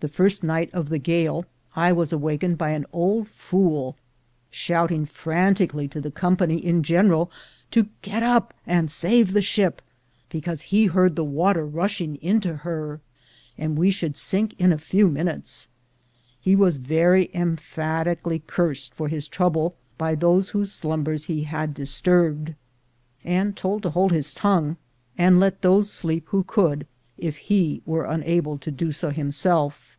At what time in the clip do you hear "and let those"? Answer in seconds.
25.16-25.90